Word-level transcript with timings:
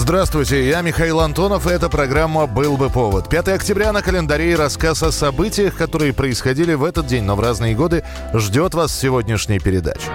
Здравствуйте, 0.00 0.66
я 0.66 0.80
Михаил 0.80 1.20
Антонов, 1.20 1.66
и 1.66 1.70
эта 1.70 1.90
программа 1.90 2.46
«Был 2.46 2.78
бы 2.78 2.88
повод». 2.88 3.28
5 3.28 3.48
октября 3.48 3.92
на 3.92 4.00
календаре 4.00 4.52
и 4.52 4.56
рассказ 4.56 5.02
о 5.02 5.12
событиях, 5.12 5.76
которые 5.76 6.14
происходили 6.14 6.72
в 6.72 6.84
этот 6.84 7.06
день, 7.06 7.24
но 7.24 7.36
в 7.36 7.40
разные 7.40 7.74
годы, 7.74 8.02
ждет 8.32 8.72
вас 8.72 8.92
в 8.92 8.98
сегодняшней 8.98 9.58
передаче. 9.58 10.08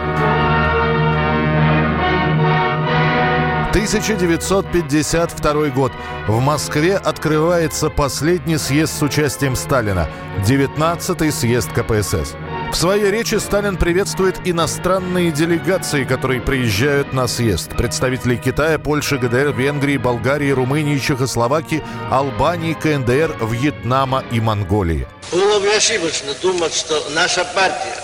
1952 3.69 5.69
год. 5.69 5.91
В 6.27 6.39
Москве 6.39 6.97
открывается 6.97 7.91
последний 7.91 8.57
съезд 8.57 8.97
с 8.97 9.03
участием 9.03 9.55
Сталина. 9.55 10.07
19-й 10.47 11.31
съезд 11.31 11.71
КПСС. 11.73 12.33
В 12.71 12.75
своей 12.75 13.09
речи 13.09 13.35
Сталин 13.35 13.77
приветствует 13.77 14.35
иностранные 14.43 15.31
делегации, 15.31 16.03
которые 16.03 16.41
приезжают 16.41 17.13
на 17.13 17.27
съезд. 17.27 17.69
Представителей 17.77 18.37
Китая, 18.37 18.77
Польши, 18.77 19.17
ГДР, 19.17 19.53
Венгрии, 19.53 19.97
Болгарии, 19.97 20.49
Румынии, 20.51 20.97
Чехословакии, 20.99 21.83
Албании, 22.11 22.73
КНДР, 22.73 23.37
Вьетнама 23.45 24.25
и 24.31 24.41
Монголии. 24.41 25.07
Было 25.31 25.59
бы 25.59 25.73
ошибочно 25.73 26.33
думать, 26.41 26.73
что 26.73 27.09
наша 27.11 27.45
партия, 27.45 27.97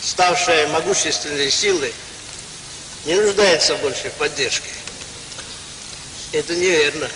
ставшая 0.00 0.68
могущественной 0.68 1.50
силой, 1.50 1.94
не 3.04 3.14
нуждается 3.14 3.76
больше 3.76 4.10
в 4.10 4.14
поддержке. 4.14 4.70
Это 6.32 6.56
неверно. 6.56 7.08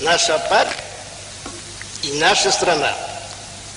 Наша 0.00 0.38
партия 0.48 0.84
и 2.02 2.12
наша 2.20 2.50
страна 2.52 2.94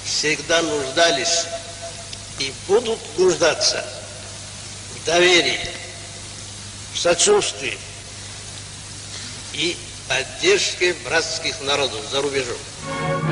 всегда 0.06 0.62
нуждались 0.62 1.46
и 2.40 2.54
будут 2.68 3.00
нуждаться 3.18 3.86
в 4.96 5.06
доверии, 5.06 5.60
в 6.94 7.00
сочувствии 7.00 7.78
и 9.54 9.78
поддержке 10.08 10.94
братских 11.06 11.60
народов 11.62 12.02
за 12.12 12.22
рубежом. 12.22 12.58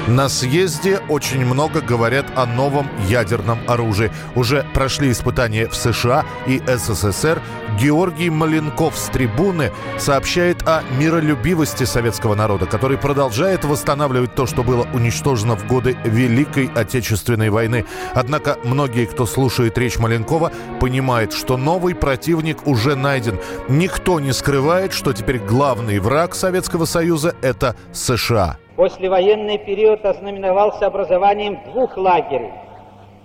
На 0.07 0.29
съезде 0.29 0.99
очень 1.09 1.45
много 1.45 1.79
говорят 1.79 2.25
о 2.35 2.47
новом 2.47 2.89
ядерном 3.07 3.59
оружии. 3.67 4.11
Уже 4.35 4.65
прошли 4.73 5.11
испытания 5.11 5.67
в 5.67 5.75
США 5.75 6.25
и 6.47 6.61
СССР. 6.65 7.39
Георгий 7.79 8.31
Маленков 8.31 8.97
с 8.97 9.05
трибуны 9.09 9.71
сообщает 9.99 10.67
о 10.67 10.81
миролюбивости 10.97 11.83
советского 11.83 12.33
народа, 12.33 12.65
который 12.65 12.97
продолжает 12.97 13.63
восстанавливать 13.63 14.33
то, 14.33 14.47
что 14.47 14.63
было 14.63 14.87
уничтожено 14.93 15.55
в 15.55 15.67
годы 15.67 15.95
Великой 16.03 16.71
Отечественной 16.73 17.49
войны. 17.49 17.85
Однако 18.13 18.57
многие, 18.63 19.05
кто 19.05 19.27
слушает 19.27 19.77
речь 19.77 19.99
Маленкова, 19.99 20.51
понимают, 20.79 21.31
что 21.31 21.57
новый 21.57 21.93
противник 21.93 22.65
уже 22.65 22.95
найден. 22.95 23.39
Никто 23.69 24.19
не 24.19 24.33
скрывает, 24.33 24.93
что 24.93 25.13
теперь 25.13 25.37
главный 25.37 25.99
враг 25.99 26.33
Советского 26.33 26.85
Союза– 26.85 27.35
это 27.41 27.75
США. 27.93 28.57
Послевоенный 28.75 29.57
период 29.57 30.05
ознаменовался 30.05 30.87
образованием 30.87 31.59
двух 31.65 31.97
лагерей. 31.97 32.51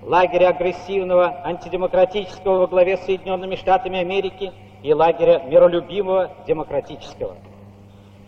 Лагеря 0.03 0.49
агрессивного, 0.49 1.41
антидемократического 1.45 2.59
во 2.61 2.67
главе 2.67 2.97
с 2.97 3.05
Соединенными 3.05 3.55
Штатами 3.57 4.01
Америки 4.01 4.53
и 4.83 4.93
лагеря 4.93 5.43
миролюбивого, 5.47 6.31
демократического. 6.47 7.37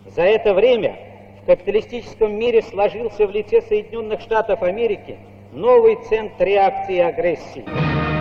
За 0.07 0.23
это 0.23 0.55
время 0.55 0.97
в 1.43 1.47
капиталистическом 1.47 2.35
мире 2.35 2.63
сложился 2.63 3.27
в 3.27 3.31
лице 3.31 3.63
Соединенных 3.63 4.21
Штатов 4.21 4.63
Америки 4.63 5.19
новый 5.53 5.97
центр 6.09 6.45
реакции 6.45 6.97
и 6.97 7.01
агрессии. 7.01 7.65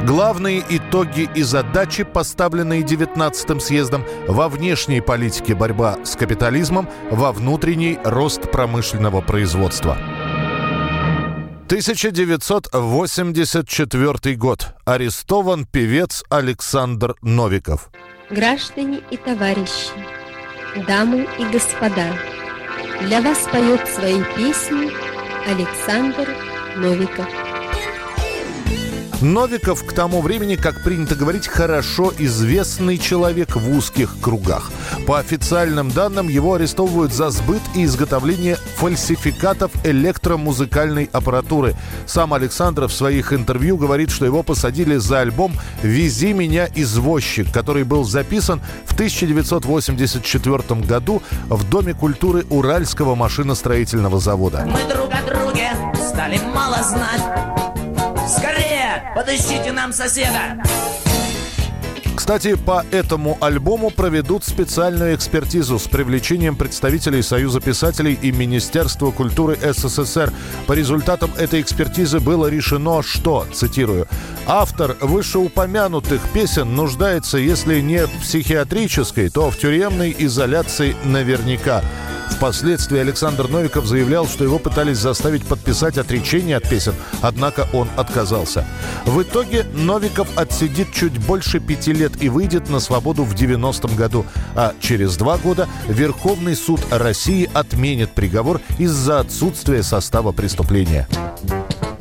Главные 0.07 0.63
итоги 0.69 1.29
и 1.35 1.43
задачи, 1.43 2.03
поставленные 2.05 2.81
19-м 2.81 3.59
съездом, 3.59 4.05
во 4.25 4.47
внешней 4.47 5.01
политике 5.01 5.53
борьба 5.53 5.97
с 6.05 6.15
капитализмом, 6.15 6.87
во 7.11 7.33
внутренней 7.33 7.99
рост 8.05 8.49
промышленного 8.49 9.19
производства. 9.19 9.97
1984 11.65 14.35
год. 14.37 14.75
Арестован 14.85 15.65
певец 15.65 16.23
Александр 16.29 17.15
Новиков. 17.21 17.89
Граждане 18.29 19.01
и 19.11 19.17
товарищи, 19.17 19.91
дамы 20.87 21.27
и 21.37 21.43
господа, 21.51 22.13
для 23.01 23.21
вас 23.21 23.39
поет 23.51 23.85
свои 23.89 24.23
песни 24.37 24.89
Александр 25.49 26.29
Новиков. 26.77 27.27
Новиков 29.21 29.83
к 29.83 29.93
тому 29.93 30.21
времени, 30.21 30.55
как 30.55 30.83
принято 30.83 31.15
говорить, 31.15 31.47
хорошо 31.47 32.13
известный 32.19 32.99
человек 32.99 33.55
в 33.55 33.75
узких 33.75 34.15
кругах. 34.21 34.71
По 35.07 35.17
официальным 35.17 35.89
данным, 35.89 36.27
его 36.27 36.53
арестовывают 36.53 37.11
за 37.11 37.31
сбыт 37.31 37.61
и 37.73 37.85
изготовление 37.85 38.57
фальсификатов 38.75 39.71
электромузыкальной 39.83 41.09
аппаратуры. 41.11 41.75
Сам 42.05 42.31
Александр 42.33 42.85
в 42.85 42.93
своих 42.93 43.33
интервью 43.33 43.77
говорит, 43.77 44.11
что 44.11 44.25
его 44.25 44.43
посадили 44.43 44.97
за 44.97 45.21
альбом 45.21 45.53
«Вези 45.81 46.33
меня, 46.33 46.67
извозчик», 46.75 47.51
который 47.51 47.85
был 47.85 48.03
записан 48.03 48.61
в 48.85 48.93
1984 48.93 50.81
году 50.81 51.23
в 51.49 51.67
Доме 51.67 51.95
культуры 51.95 52.45
Уральского 52.51 53.15
машиностроительного 53.15 54.19
завода. 54.19 54.67
Мы 54.67 54.93
друг 54.93 55.11
о 55.11 55.23
друге 55.27 55.71
стали 55.95 56.39
мало 56.53 56.83
знать. 56.83 57.66
Скорее, 58.97 59.13
подыщите 59.15 59.71
нам 59.71 59.93
соседа. 59.93 60.57
Кстати, 62.15 62.55
по 62.55 62.83
этому 62.91 63.37
альбому 63.39 63.89
проведут 63.89 64.43
специальную 64.43 65.15
экспертизу 65.15 65.79
с 65.79 65.87
привлечением 65.87 66.55
представителей 66.55 67.21
Союза 67.21 67.61
писателей 67.61 68.17
и 68.21 68.31
Министерства 68.31 69.11
культуры 69.11 69.55
СССР. 69.55 70.33
По 70.65 70.73
результатам 70.73 71.31
этой 71.37 71.61
экспертизы 71.61 72.19
было 72.19 72.47
решено, 72.47 73.01
что, 73.03 73.45
цитирую, 73.53 74.07
автор 74.45 74.97
вышеупомянутых 74.99 76.21
песен 76.33 76.75
нуждается, 76.75 77.37
если 77.37 77.79
не 77.79 78.05
в 78.05 78.21
психиатрической, 78.21 79.29
то 79.29 79.49
в 79.49 79.57
тюремной 79.57 80.13
изоляции 80.17 80.95
наверняка. 81.05 81.81
Впоследствии 82.31 82.99
Александр 82.99 83.47
Новиков 83.47 83.85
заявлял, 83.85 84.27
что 84.27 84.43
его 84.43 84.59
пытались 84.59 84.97
заставить 84.97 85.45
подписать 85.45 85.97
отречение 85.97 86.57
от 86.57 86.69
песен, 86.69 86.93
однако 87.21 87.67
он 87.73 87.89
отказался. 87.97 88.65
В 89.05 89.21
итоге 89.21 89.65
Новиков 89.73 90.27
отсидит 90.37 90.93
чуть 90.93 91.17
больше 91.17 91.59
пяти 91.59 91.93
лет 91.93 92.21
и 92.21 92.29
выйдет 92.29 92.69
на 92.69 92.79
свободу 92.79 93.23
в 93.23 93.33
90-м 93.33 93.95
году, 93.95 94.25
а 94.55 94.73
через 94.79 95.17
два 95.17 95.37
года 95.37 95.67
Верховный 95.87 96.55
суд 96.55 96.81
России 96.91 97.49
отменит 97.53 98.11
приговор 98.11 98.61
из-за 98.77 99.19
отсутствия 99.19 99.81
состава 99.83 100.31
преступления. 100.31 101.07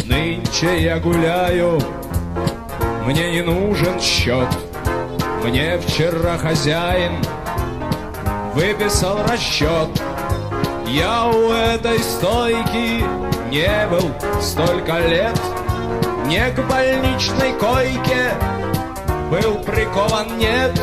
Нынче 0.04 0.82
я 0.82 0.98
гуляю, 0.98 1.81
мне 3.06 3.32
не 3.32 3.43
нужен 3.43 4.00
счет. 4.00 4.48
Мне 5.44 5.78
вчера 5.78 6.37
хозяин 6.38 7.22
выписал 8.54 9.19
расчет. 9.28 9.88
Я 10.86 11.26
у 11.26 11.50
этой 11.50 11.98
стойки 11.98 13.02
не 13.50 13.88
был 13.88 14.08
столько 14.41 15.00
лет. 15.00 15.36
Не 16.26 16.48
к 16.50 16.64
больничной 16.69 17.55
койке 17.55 18.34
был 19.28 19.56
прикован, 19.64 20.38
нет. 20.38 20.81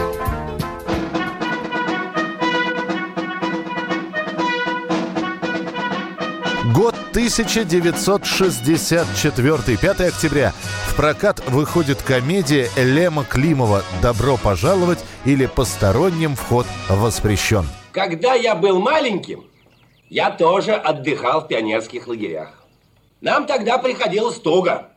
Год 6.73 6.95
1964, 7.11 9.77
5 9.77 10.01
октября. 10.01 10.51
В 10.87 10.95
прокат 10.95 11.41
выходит 11.47 12.01
комедия 12.01 12.69
Лема 12.75 13.23
Климова 13.23 13.83
«Добро 14.01 14.35
пожаловать» 14.35 14.99
или 15.23 15.45
«Посторонним 15.45 16.35
вход 16.35 16.67
воспрещен». 16.89 17.65
Когда 17.93 18.33
я 18.33 18.55
был 18.55 18.79
маленьким, 18.79 19.43
я 20.09 20.31
тоже 20.31 20.73
отдыхал 20.73 21.41
в 21.41 21.47
пионерских 21.47 22.07
лагерях. 22.07 22.63
Нам 23.21 23.45
тогда 23.45 23.77
приходилось 23.77 24.37
туго. 24.39 24.89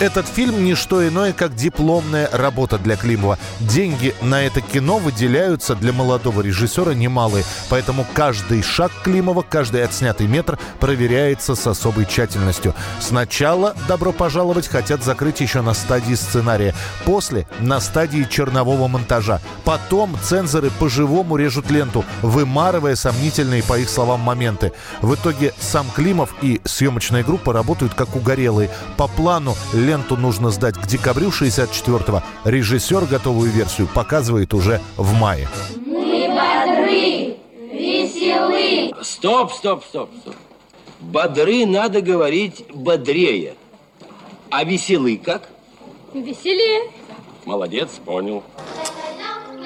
Этот 0.00 0.28
фильм 0.28 0.64
не 0.64 0.76
что 0.76 1.06
иное, 1.06 1.32
как 1.32 1.56
дипломная 1.56 2.30
работа 2.32 2.78
для 2.78 2.96
Климова. 2.96 3.36
Деньги 3.58 4.14
на 4.22 4.42
это 4.44 4.60
кино 4.60 4.98
выделяются 4.98 5.74
для 5.74 5.92
молодого 5.92 6.40
режиссера 6.40 6.94
немалые, 6.94 7.44
поэтому 7.68 8.06
каждый 8.14 8.62
шаг 8.62 8.92
Климова, 9.02 9.42
каждый 9.42 9.82
отснятый 9.82 10.28
метр 10.28 10.56
проверяется 10.78 11.56
с 11.56 11.66
особой 11.66 12.06
тщательностью. 12.06 12.76
Сначала 13.00 13.74
«Добро 13.88 14.12
пожаловать» 14.12 14.68
хотят 14.68 15.02
закрыть 15.02 15.40
еще 15.40 15.62
на 15.62 15.74
стадии 15.74 16.14
сценария, 16.14 16.76
после— 17.04 17.48
на 17.58 17.80
стадии 17.80 18.24
чернового 18.30 18.86
монтажа. 18.86 19.40
Потом 19.64 20.16
цензоры 20.22 20.70
по-живому 20.70 21.36
режут 21.36 21.72
ленту, 21.72 22.04
вымарывая 22.22 22.94
сомнительные, 22.94 23.64
по 23.64 23.76
их 23.76 23.88
словам, 23.88 24.20
моменты. 24.20 24.72
В 25.02 25.16
итоге 25.16 25.52
сам 25.58 25.88
Климов 25.90 26.34
и 26.40 26.60
съемочная 26.64 27.24
группа 27.24 27.52
работают 27.52 27.94
как 27.94 28.14
угорелые. 28.14 28.70
По 28.96 29.08
плану 29.08 29.47
ленту 29.72 30.16
нужно 30.16 30.50
сдать 30.50 30.76
к 30.76 30.86
декабрю 30.86 31.30
64-го. 31.30 32.22
Режиссер 32.44 33.06
готовую 33.06 33.50
версию 33.50 33.88
показывает 33.94 34.54
уже 34.54 34.80
в 34.96 35.12
мае. 35.14 35.48
Мы 35.84 36.28
бодры, 36.28 37.36
веселы. 37.72 38.92
Стоп, 39.02 39.52
стоп, 39.52 39.84
стоп, 39.84 40.10
стоп. 40.20 40.34
Бодры 41.00 41.66
надо 41.66 42.00
говорить 42.00 42.64
бодрее. 42.74 43.54
А 44.50 44.64
веселы 44.64 45.16
как? 45.16 45.48
Веселее. 46.12 46.90
Молодец, 47.44 47.90
понял. 48.04 48.42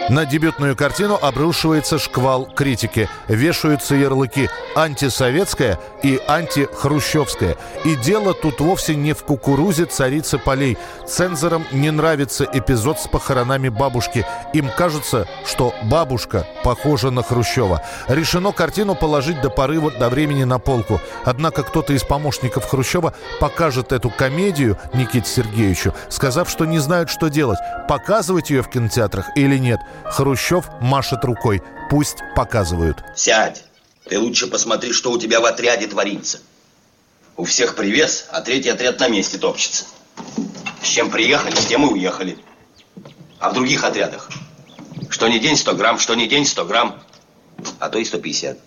На 0.09 0.27
дебютную 0.27 0.77
картину 0.77 1.19
обрушивается 1.21 1.99
шквал 1.99 2.47
критики. 2.47 3.09
Вешаются 3.29 3.95
ярлыки 3.95 4.51
«антисоветская» 4.75 5.79
и 6.03 6.21
«антихрущевская». 6.27 7.57
И 7.85 7.95
дело 7.97 8.35
тут 8.35 8.61
вовсе 8.61 8.97
не 8.97 9.13
в 9.13 9.23
кукурузе 9.23 9.85
царицы 9.85 10.39
полей. 10.39 10.77
Цензорам 11.07 11.65
не 11.73 11.91
нравится 11.91 12.47
эпизод 12.53 12.99
с 12.99 13.07
похоронами 13.07 13.69
бабушки. 13.69 14.27
Им 14.53 14.71
кажется, 14.77 15.27
что 15.47 15.73
бабушка 15.85 16.47
похожа 16.65 17.11
на 17.11 17.23
Хрущева. 17.23 17.83
Решено 18.09 18.53
картину 18.53 18.95
положить 18.95 19.41
до 19.41 19.51
порыва 19.51 19.93
до 19.93 20.09
времени 20.09 20.45
на 20.45 20.59
полку. 20.59 21.01
Однако 21.25 21.63
кто-то 21.63 21.93
из 21.93 22.03
помощников 22.03 22.69
Хрущева 22.69 23.15
покажет 23.41 23.93
эту 23.93 24.11
комедию 24.11 24.79
Никите 24.95 25.29
Сергеевичу, 25.29 25.95
сказав, 26.09 26.51
что 26.51 26.65
не 26.65 26.81
знают, 26.81 27.09
что 27.09 27.29
делать. 27.29 27.59
Показывать 27.89 28.51
ее 28.51 28.63
в 28.63 28.69
кинотеатрах 28.69 29.27
или 29.37 29.59
нет. 29.59 29.81
Хрущев 30.05 30.67
машет 30.81 31.25
рукой. 31.25 31.63
Пусть 31.91 32.19
показывают. 32.35 33.03
Сядь. 33.17 33.65
Ты 34.09 34.19
лучше 34.19 34.47
посмотри, 34.47 34.93
что 34.93 35.13
у 35.13 35.19
тебя 35.19 35.41
в 35.41 35.45
отряде 35.45 35.87
творится. 35.87 36.41
У 37.37 37.45
всех 37.45 37.77
привес, 37.77 38.27
а 38.31 38.41
третий 38.41 38.69
отряд 38.69 39.01
на 39.01 39.09
месте 39.09 39.39
топчется. 39.39 39.85
С 40.83 40.89
чем 40.89 41.11
приехали, 41.11 41.55
с 41.55 41.67
тем 41.67 41.87
и 41.87 41.93
уехали. 41.93 42.39
А 43.39 43.51
в 43.51 43.55
других 43.55 43.85
отрядах? 43.85 44.29
Что 45.09 45.29
не 45.29 45.39
день 45.39 45.57
100 45.57 45.75
грамм, 45.75 45.99
что 45.99 46.15
не 46.15 46.27
день 46.29 46.45
100 46.45 46.65
грамм, 46.65 47.03
а 47.79 47.89
то 47.89 47.99
и 47.99 48.05
150. 48.05 48.59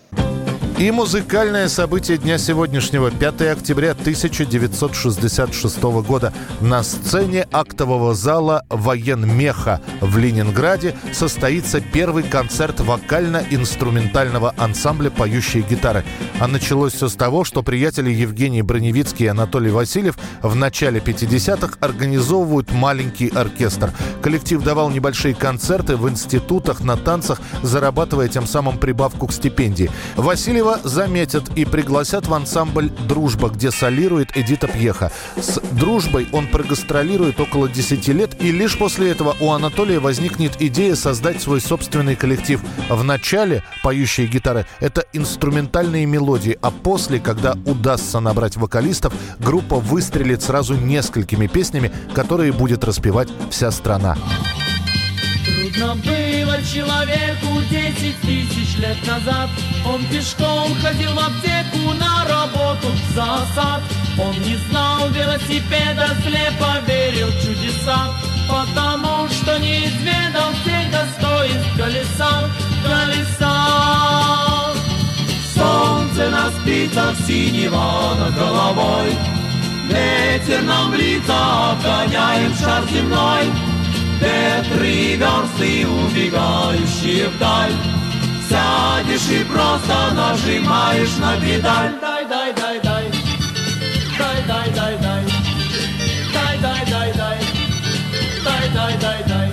И 0.78 0.90
музыкальное 0.90 1.68
событие 1.68 2.18
дня 2.18 2.36
сегодняшнего, 2.36 3.10
5 3.10 3.40
октября 3.52 3.92
1966 3.92 5.82
года. 6.06 6.34
На 6.60 6.82
сцене 6.82 7.48
актового 7.50 8.14
зала 8.14 8.62
военмеха 8.68 9.80
в 10.02 10.18
Ленинграде 10.18 10.94
состоится 11.14 11.80
первый 11.80 12.24
концерт 12.24 12.80
вокально-инструментального 12.80 14.54
ансамбля 14.58 15.08
«Поющие 15.08 15.62
гитары». 15.62 16.04
А 16.40 16.46
началось 16.46 16.92
все 16.92 17.08
с 17.08 17.14
того, 17.14 17.44
что 17.44 17.62
приятели 17.62 18.10
Евгений 18.10 18.60
Броневицкий 18.60 19.24
и 19.24 19.28
Анатолий 19.28 19.70
Васильев 19.70 20.18
в 20.42 20.54
начале 20.56 21.00
50-х 21.00 21.78
организовывают 21.80 22.70
маленький 22.70 23.28
оркестр. 23.28 23.94
Коллектив 24.20 24.62
давал 24.62 24.90
небольшие 24.90 25.34
концерты 25.34 25.96
в 25.96 26.06
институтах, 26.06 26.80
на 26.80 26.98
танцах, 26.98 27.40
зарабатывая 27.62 28.28
тем 28.28 28.46
самым 28.46 28.76
прибавку 28.76 29.26
к 29.26 29.32
стипендии. 29.32 29.90
Васильев 30.16 30.65
Андреева 30.66 30.80
заметят 30.82 31.56
и 31.56 31.64
пригласят 31.64 32.26
в 32.26 32.34
ансамбль 32.34 32.90
«Дружба», 33.08 33.50
где 33.50 33.70
солирует 33.70 34.36
Эдита 34.36 34.66
Пьеха. 34.66 35.12
С 35.36 35.60
«Дружбой» 35.72 36.28
он 36.32 36.48
прогастролирует 36.48 37.40
около 37.40 37.68
10 37.68 38.08
лет, 38.08 38.36
и 38.40 38.50
лишь 38.50 38.76
после 38.76 39.10
этого 39.10 39.36
у 39.40 39.52
Анатолия 39.52 40.00
возникнет 40.00 40.60
идея 40.60 40.96
создать 40.96 41.40
свой 41.40 41.60
собственный 41.60 42.16
коллектив. 42.16 42.60
В 42.88 43.04
начале 43.04 43.62
поющие 43.82 44.26
гитары— 44.26 44.66
это 44.80 45.04
инструментальные 45.12 46.06
мелодии, 46.06 46.58
а 46.60 46.70
после, 46.70 47.20
когда 47.20 47.56
удастся 47.64 48.20
набрать 48.20 48.56
вокалистов, 48.56 49.12
группа 49.38 49.76
выстрелит 49.76 50.42
сразу 50.42 50.74
несколькими 50.74 51.46
песнями, 51.46 51.92
которые 52.14 52.52
будет 52.52 52.82
распевать 52.84 53.28
вся 53.50 53.70
страна. 53.70 54.16
Трудно 55.76 55.94
было 55.96 56.56
человеку 56.62 57.60
десять 57.70 58.18
тысяч 58.22 58.78
лет 58.78 58.96
назад. 59.06 59.50
Он 59.84 60.02
пешком 60.06 60.74
ходил 60.80 61.12
в 61.12 61.18
аптеку 61.18 61.92
на 62.00 62.24
работу 62.24 62.88
в 62.88 63.14
засад. 63.14 63.82
Он 64.18 64.32
не 64.42 64.56
знал 64.68 65.08
велосипеда, 65.10 66.16
слепо 66.22 66.78
верил 66.86 67.28
в 67.28 67.42
чудеса, 67.42 68.10
потому 68.48 69.28
что 69.28 69.58
не 69.58 69.84
изведал 69.84 70.50
всех 70.62 70.90
достоинств 70.90 71.76
колеса, 71.76 72.50
колеса. 72.82 73.54
Солнце 75.54 76.30
на 76.30 76.50
спицах 76.52 77.16
синего 77.26 78.14
над 78.18 78.34
головой, 78.34 79.14
Ветер 79.88 80.62
нам 80.62 80.90
в 80.90 80.94
лица, 80.94 81.72
обгоняем 81.72 82.54
шар 82.56 82.82
земной, 82.90 83.44
Ветры 84.26 85.14
версты, 85.14 85.86
убегающие 85.86 87.28
вдаль. 87.28 87.72
Сядешь 88.48 89.28
и 89.30 89.44
просто 89.44 90.12
нажимаешь 90.14 91.16
на 91.18 91.36
педаль. 91.36 91.92
Дай, 92.00 92.24
дай, 92.26 92.52
дай, 92.52 92.80
дай. 92.80 93.04
Дай, 94.18 94.42
дай, 94.48 94.70
дай, 94.74 94.98
дай. 94.98 95.24
Дай, 96.34 96.58
дай, 96.58 96.84
дай, 96.90 97.12
дай. 97.14 97.38
Дай, 98.44 98.68
дай, 98.74 98.98
дай, 98.98 99.24
дай. 99.28 99.50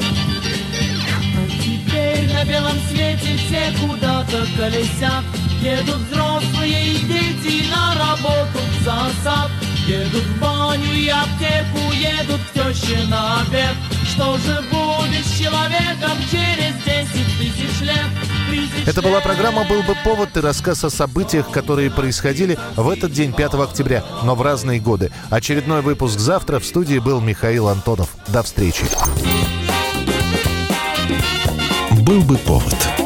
А 1.38 1.44
теперь 1.62 2.34
на 2.34 2.44
белом 2.46 2.78
свете 2.90 3.38
все 3.38 3.74
куда-то 3.80 4.46
колесят 4.58 5.24
Едут 5.62 6.02
взрослые 6.10 6.94
и 6.94 6.98
дети 7.06 7.70
на 7.70 7.94
работу 7.96 8.60
в 8.72 8.84
засад. 8.84 9.52
Едут 9.88 10.24
в 10.24 10.40
баню 10.40 10.94
и 10.94 11.10
аптеку, 11.10 11.92
едут 11.94 12.42
к 12.54 13.10
на 13.10 13.42
обед 13.42 13.93
что 14.14 14.38
же 14.38 14.62
будет 14.70 15.26
с 15.26 15.38
человеком 15.38 16.18
через 16.30 16.76
10 16.86 17.38
тысяч 17.40 17.82
лет? 17.82 18.86
Это 18.86 19.02
была 19.02 19.22
программа 19.22 19.64
«Был 19.64 19.82
бы 19.82 19.96
повод» 20.04 20.36
и 20.38 20.40
рассказ 20.40 20.84
о 20.84 20.90
событиях, 20.90 21.50
которые 21.50 21.90
происходили 21.90 22.60
в 22.76 22.90
этот 22.90 23.12
день, 23.12 23.34
5 23.34 23.54
октября, 23.56 24.04
но 24.24 24.36
в 24.36 24.42
разные 24.42 24.80
годы. 24.80 25.12
Очередной 25.30 25.82
выпуск 25.82 26.20
завтра. 26.20 26.60
В 26.60 26.66
студии 26.66 27.00
был 27.00 27.22
Михаил 27.22 27.70
Антонов. 27.70 28.10
До 28.28 28.44
встречи. 28.44 28.86
«Был 31.92 32.22
бы 32.22 32.38
повод» 32.38 33.03